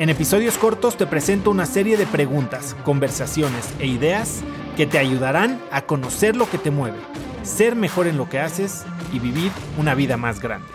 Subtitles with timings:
[0.00, 4.42] En episodios cortos te presento una serie de preguntas, conversaciones e ideas
[4.74, 6.96] que te ayudarán a conocer lo que te mueve,
[7.42, 10.68] ser mejor en lo que haces y vivir una vida más grande.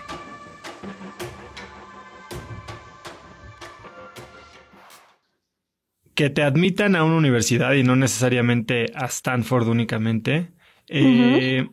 [6.13, 10.51] Que te admitan a una universidad y no necesariamente a Stanford únicamente,
[10.87, 11.67] eh,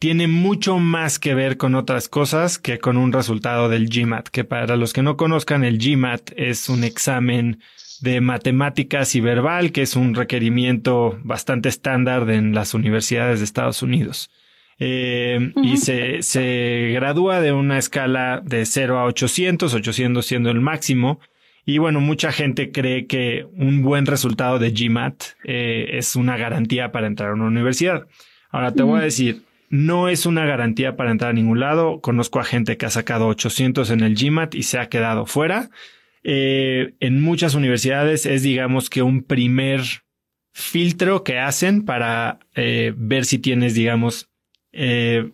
[0.00, 4.44] tiene mucho más que ver con otras cosas que con un resultado del GMAT, que
[4.44, 7.60] para los que no conozcan, el GMAT es un examen
[8.00, 13.82] de matemáticas y verbal, que es un requerimiento bastante estándar en las universidades de Estados
[13.82, 14.30] Unidos.
[14.78, 20.62] Eh, y se, se gradúa de una escala de 0 a 800, 800 siendo el
[20.62, 21.20] máximo.
[21.66, 26.90] Y bueno, mucha gente cree que un buen resultado de GMAT eh, es una garantía
[26.90, 28.06] para entrar a una universidad.
[28.50, 32.00] Ahora te voy a decir, no es una garantía para entrar a ningún lado.
[32.00, 35.70] Conozco a gente que ha sacado 800 en el GMAT y se ha quedado fuera.
[36.24, 39.80] Eh, en muchas universidades es, digamos, que un primer
[40.52, 44.28] filtro que hacen para eh, ver si tienes, digamos,
[44.72, 45.30] eh,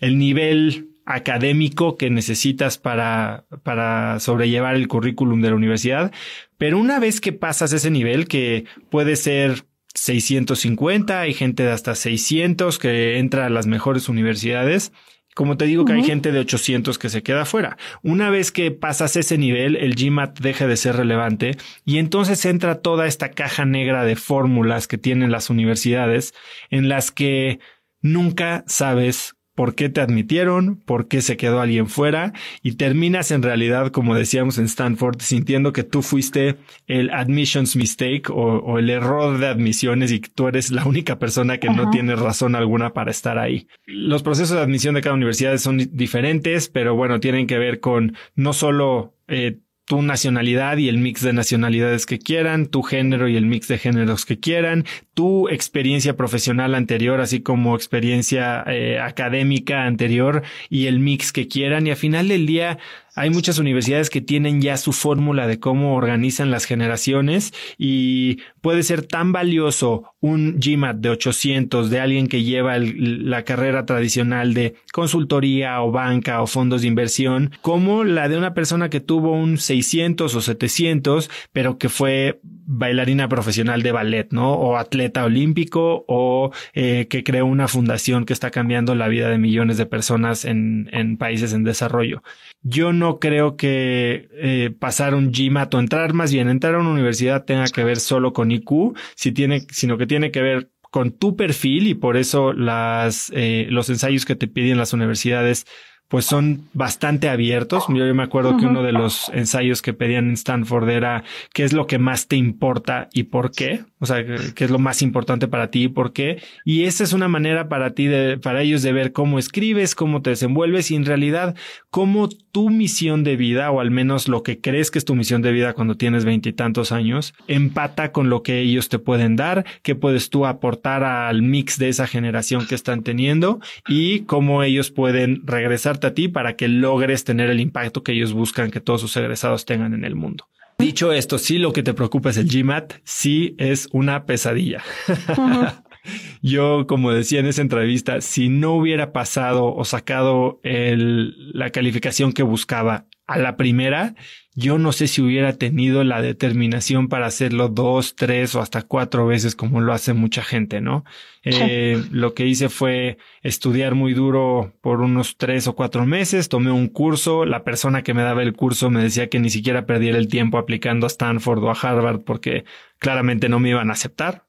[0.00, 6.12] el nivel académico que necesitas para, para sobrellevar el currículum de la universidad.
[6.58, 9.64] Pero una vez que pasas ese nivel, que puede ser
[9.94, 14.92] 650, hay gente de hasta 600 que entra a las mejores universidades,
[15.34, 17.78] como te digo que hay gente de 800 que se queda fuera.
[18.02, 22.80] Una vez que pasas ese nivel, el GMAT deja de ser relevante y entonces entra
[22.80, 26.34] toda esta caja negra de fórmulas que tienen las universidades
[26.70, 27.60] en las que
[28.02, 33.42] nunca sabes por qué te admitieron, por qué se quedó alguien fuera y terminas en
[33.42, 39.38] realidad, como decíamos en Stanford, sintiendo que tú fuiste el admissions mistake o, el error
[39.38, 43.10] de admisiones y que tú eres la única persona que no tiene razón alguna para
[43.10, 43.66] estar ahí.
[43.86, 48.16] Los procesos de admisión de cada universidad son diferentes, pero bueno, tienen que ver con
[48.34, 49.58] no solo eh,
[49.92, 53.76] tu nacionalidad y el mix de nacionalidades que quieran, tu género y el mix de
[53.76, 60.98] géneros que quieran, tu experiencia profesional anterior, así como experiencia eh, académica anterior y el
[60.98, 61.86] mix que quieran.
[61.86, 62.78] Y al final del día,
[63.14, 68.82] hay muchas universidades que tienen ya su fórmula de cómo organizan las generaciones y puede
[68.82, 74.74] ser tan valioso un GMAT de 800 de alguien que lleva la carrera tradicional de
[74.92, 79.58] consultoría o banca o fondos de inversión como la de una persona que tuvo un
[79.58, 84.52] 600 o 700 pero que fue bailarina profesional de ballet, ¿no?
[84.52, 89.38] O atleta olímpico o eh, que creó una fundación que está cambiando la vida de
[89.38, 92.22] millones de personas en, en países en desarrollo.
[92.62, 96.90] Yo no creo que eh, pasar un GMAT o entrar más bien, entrar a una
[96.90, 101.10] universidad tenga que ver solo con IQ, si tiene, sino que tiene que ver con
[101.10, 105.64] tu perfil y por eso las, eh, los ensayos que te piden las universidades
[106.12, 107.84] pues son bastante abiertos.
[107.88, 111.24] Yo, me acuerdo que uno de los ensayos que pedían en Stanford era
[111.54, 113.86] qué es lo que más te importa y por qué.
[113.98, 114.22] O sea,
[114.54, 116.42] qué es lo más importante para ti y por qué.
[116.66, 120.20] Y esa es una manera para ti, de, para ellos de ver cómo escribes, cómo
[120.20, 121.54] te desenvuelves y en realidad
[121.88, 125.40] cómo tu misión de vida, o al menos lo que crees que es tu misión
[125.40, 129.94] de vida cuando tienes veintitantos años, empata con lo que ellos te pueden dar, qué
[129.94, 135.46] puedes tú aportar al mix de esa generación que están teniendo y cómo ellos pueden
[135.46, 139.16] regresar a ti para que logres tener el impacto que ellos buscan que todos sus
[139.16, 140.48] egresados tengan en el mundo.
[140.78, 144.82] Dicho esto, si lo que te preocupa es el GMAT, sí es una pesadilla.
[146.42, 152.42] Yo, como decía en esa entrevista, si no hubiera pasado o sacado la calificación que
[152.42, 154.14] buscaba a la primera,
[154.54, 159.26] yo no sé si hubiera tenido la determinación para hacerlo dos, tres o hasta cuatro
[159.26, 161.04] veces como lo hace mucha gente, ¿no?
[161.42, 166.70] Eh, lo que hice fue estudiar muy duro por unos tres o cuatro meses, tomé
[166.70, 170.18] un curso, la persona que me daba el curso me decía que ni siquiera perdiera
[170.18, 172.64] el tiempo aplicando a Stanford o a Harvard porque
[172.98, 174.44] claramente no me iban a aceptar.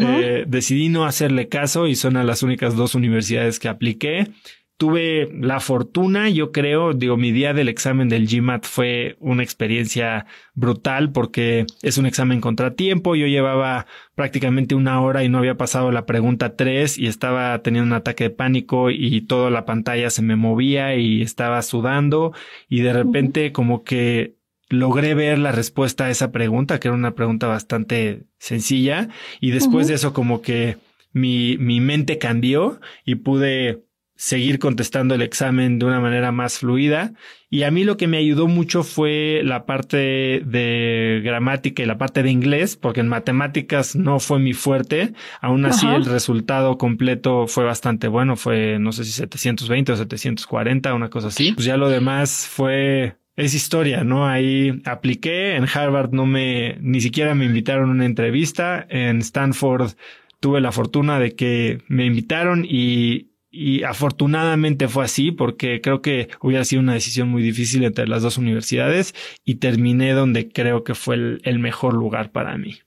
[0.00, 4.26] Eh, decidí no hacerle caso y son a las únicas dos universidades que apliqué
[4.76, 10.26] tuve la fortuna, yo creo, digo, mi día del examen del GMAT fue una experiencia
[10.54, 13.16] brutal porque es un examen contratiempo.
[13.16, 17.86] Yo llevaba prácticamente una hora y no había pasado la pregunta tres y estaba teniendo
[17.86, 22.32] un ataque de pánico y toda la pantalla se me movía y estaba sudando
[22.68, 24.36] y de repente como que
[24.68, 29.08] logré ver la respuesta a esa pregunta, que era una pregunta bastante sencilla
[29.40, 30.76] y después de eso como que
[31.12, 33.85] mi, mi mente cambió y pude
[34.16, 37.12] seguir contestando el examen de una manera más fluida.
[37.48, 41.98] Y a mí lo que me ayudó mucho fue la parte de gramática y la
[41.98, 45.12] parte de inglés, porque en matemáticas no fue mi fuerte.
[45.40, 48.36] Aún así, el resultado completo fue bastante bueno.
[48.36, 51.52] Fue, no sé si 720 o 740, una cosa así.
[51.52, 54.26] Pues ya lo demás fue es historia, ¿no?
[54.26, 59.92] Ahí apliqué, en Harvard no me, ni siquiera me invitaron a una entrevista, en Stanford
[60.40, 66.28] tuve la fortuna de que me invitaron y, y afortunadamente fue así porque creo que
[66.42, 69.14] hubiera sido una decisión muy difícil entre las dos universidades
[69.46, 72.78] y terminé donde creo que fue el, mejor lugar para mí.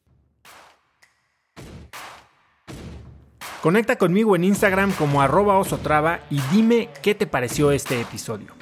[3.62, 8.59] Conecta conmigo en Instagram como arroba osotrava y dime qué te pareció este episodio.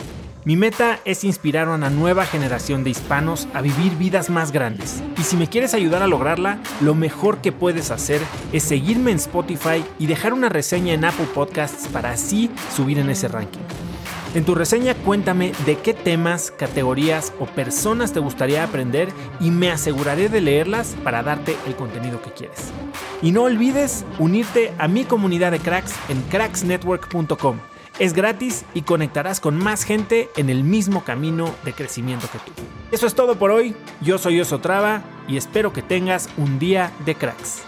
[0.48, 5.04] Mi meta es inspirar a una nueva generación de hispanos a vivir vidas más grandes.
[5.18, 8.22] Y si me quieres ayudar a lograrla, lo mejor que puedes hacer
[8.54, 13.10] es seguirme en Spotify y dejar una reseña en Apple Podcasts para así subir en
[13.10, 13.60] ese ranking.
[14.36, 19.10] En tu reseña cuéntame de qué temas, categorías o personas te gustaría aprender
[19.42, 22.72] y me aseguraré de leerlas para darte el contenido que quieres.
[23.22, 27.60] Y no olvides unirte a mi comunidad de cracks en cracksnetwork.com
[28.00, 32.52] es gratis y conectarás con más gente en el mismo camino de crecimiento que tú.
[32.92, 33.76] Eso es todo por hoy.
[34.02, 37.64] Yo soy Oso Traba y espero que tengas un día de cracks.